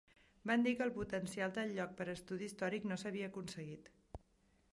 Van 0.51 0.63
dir 0.67 0.71
que 0.79 0.83
el 0.85 0.93
potencial 0.95 1.53
del 1.57 1.75
lloc 1.75 1.93
per 1.99 2.09
estudi 2.17 2.49
històric 2.53 2.89
no 2.93 2.99
s'havia 3.03 3.29
aconseguit. 3.33 3.93